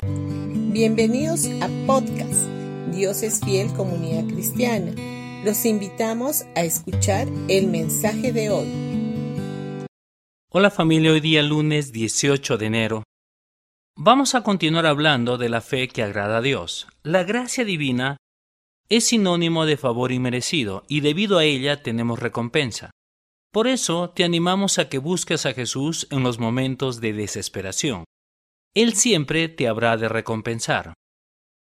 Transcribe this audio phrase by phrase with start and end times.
[0.00, 2.46] Bienvenidos a podcast
[2.94, 4.92] Dios es fiel comunidad cristiana.
[5.44, 9.86] Los invitamos a escuchar el mensaje de hoy.
[10.52, 13.02] Hola familia, hoy día lunes 18 de enero.
[13.96, 16.86] Vamos a continuar hablando de la fe que agrada a Dios.
[17.02, 18.18] La gracia divina
[18.88, 22.92] es sinónimo de favor inmerecido y debido a ella tenemos recompensa.
[23.52, 28.04] Por eso te animamos a que busques a Jesús en los momentos de desesperación.
[28.80, 30.94] Él siempre te habrá de recompensar.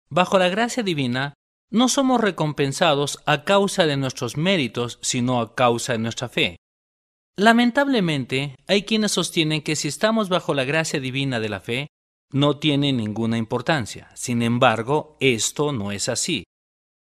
[0.09, 1.33] Bajo la gracia divina,
[1.69, 6.55] no somos recompensados a causa de nuestros méritos, sino a causa de nuestra fe.
[7.37, 11.87] Lamentablemente, hay quienes sostienen que si estamos bajo la gracia divina de la fe,
[12.31, 14.09] no tiene ninguna importancia.
[14.15, 16.45] Sin embargo, esto no es así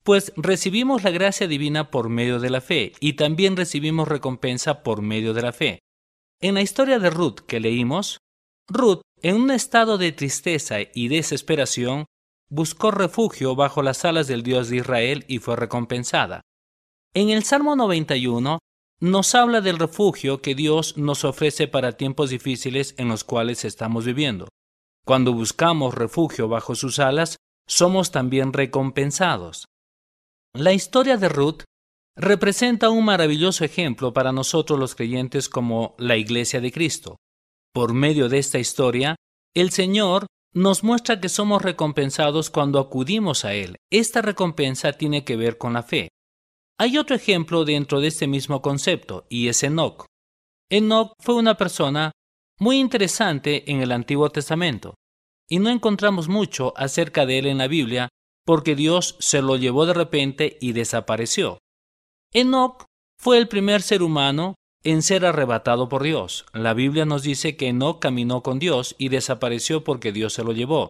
[0.07, 5.01] pues recibimos la gracia divina por medio de la fe y también recibimos recompensa por
[5.01, 5.79] medio de la fe.
[6.39, 8.19] En la historia de Ruth que leímos,
[8.69, 12.05] Ruth, en un estado de tristeza y desesperación,
[12.49, 16.41] buscó refugio bajo las alas del Dios de Israel y fue recompensada.
[17.13, 18.59] En el Salmo 91
[18.99, 24.05] nos habla del refugio que Dios nos ofrece para tiempos difíciles en los cuales estamos
[24.05, 24.49] viviendo.
[25.05, 29.65] Cuando buscamos refugio bajo sus alas, somos también recompensados.
[30.53, 31.63] La historia de Ruth
[32.15, 37.17] representa un maravilloso ejemplo para nosotros los creyentes como la Iglesia de Cristo.
[37.77, 39.17] Por medio de esta historia,
[39.55, 43.75] el Señor nos muestra que somos recompensados cuando acudimos a Él.
[43.91, 46.09] Esta recompensa tiene que ver con la fe.
[46.79, 50.07] Hay otro ejemplo dentro de este mismo concepto, y es Enoch.
[50.71, 52.13] Enoch fue una persona
[52.57, 54.95] muy interesante en el Antiguo Testamento,
[55.47, 58.09] y no encontramos mucho acerca de él en la Biblia,
[58.43, 61.59] porque Dios se lo llevó de repente y desapareció.
[62.33, 62.85] Enoch
[63.21, 64.55] fue el primer ser humano
[64.87, 66.45] en ser arrebatado por Dios.
[66.53, 70.53] La Biblia nos dice que Enoch caminó con Dios y desapareció porque Dios se lo
[70.53, 70.87] llevó.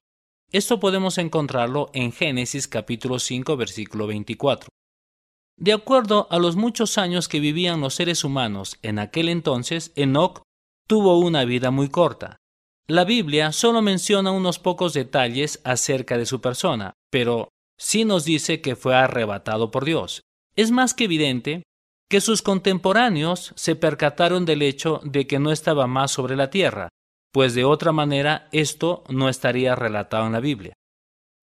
[0.51, 4.69] Esto podemos encontrarlo en Génesis capítulo 5 versículo 24.
[5.57, 10.43] De acuerdo a los muchos años que vivían los seres humanos en aquel entonces, Enoch
[10.87, 12.37] tuvo una vida muy corta.
[12.85, 18.61] La Biblia solo menciona unos pocos detalles acerca de su persona, pero sí nos dice
[18.61, 20.21] que fue arrebatado por Dios.
[20.55, 21.63] Es más que evidente
[22.09, 26.89] que sus contemporáneos se percataron del hecho de que no estaba más sobre la tierra,
[27.31, 30.73] pues de otra manera esto no estaría relatado en la Biblia.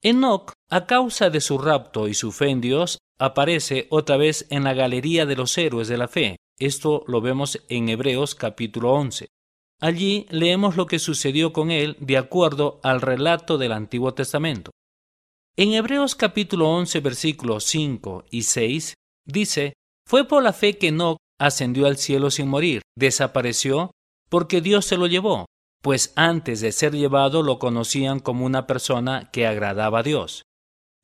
[0.02, 4.64] Enoch, a causa de su rapto y su fe en Dios, aparece otra vez en
[4.64, 6.36] la galería de los héroes de la fe.
[6.58, 9.28] Esto lo vemos en Hebreos capítulo 11.
[9.80, 14.70] Allí leemos lo que sucedió con él de acuerdo al relato del Antiguo Testamento.
[15.56, 18.94] En Hebreos capítulo 11 versículos 5 y 6
[19.26, 19.74] dice,
[20.06, 23.90] fue por la fe que Enoch ascendió al cielo sin morir, desapareció
[24.28, 25.46] porque Dios se lo llevó,
[25.82, 30.42] pues antes de ser llevado lo conocían como una persona que agradaba a Dios.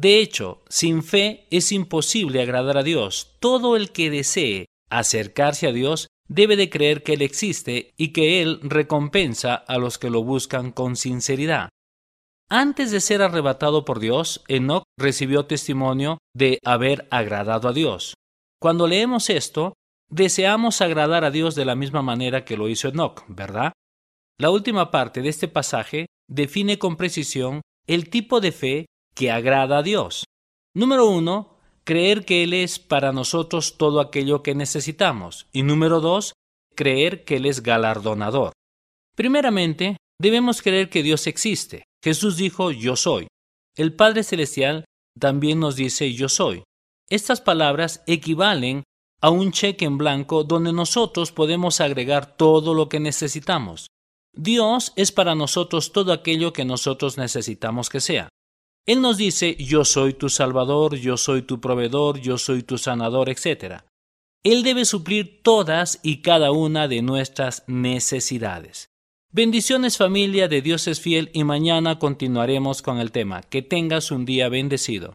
[0.00, 3.36] De hecho, sin fe es imposible agradar a Dios.
[3.38, 8.40] Todo el que desee acercarse a Dios debe de creer que Él existe y que
[8.40, 11.68] Él recompensa a los que lo buscan con sinceridad.
[12.48, 18.14] Antes de ser arrebatado por Dios, Enoch recibió testimonio de haber agradado a Dios.
[18.60, 19.72] Cuando leemos esto,
[20.10, 23.72] deseamos agradar a Dios de la misma manera que lo hizo Enoch, ¿verdad?
[24.38, 29.78] La última parte de este pasaje define con precisión el tipo de fe que agrada
[29.78, 30.24] a Dios.
[30.74, 35.46] Número uno, creer que Él es para nosotros todo aquello que necesitamos.
[35.52, 36.34] Y número dos,
[36.76, 38.52] creer que Él es galardonador.
[39.16, 41.84] Primeramente, debemos creer que Dios existe.
[42.04, 43.26] Jesús dijo, yo soy.
[43.76, 44.84] El Padre Celestial
[45.18, 46.62] también nos dice, yo soy.
[47.10, 48.84] Estas palabras equivalen
[49.20, 53.88] a un cheque en blanco donde nosotros podemos agregar todo lo que necesitamos.
[54.32, 58.28] Dios es para nosotros todo aquello que nosotros necesitamos que sea.
[58.86, 63.28] Él nos dice, yo soy tu Salvador, yo soy tu proveedor, yo soy tu sanador,
[63.28, 63.82] etc.
[64.44, 68.86] Él debe suplir todas y cada una de nuestras necesidades.
[69.32, 73.42] Bendiciones familia de Dios es fiel y mañana continuaremos con el tema.
[73.42, 75.12] Que tengas un día bendecido.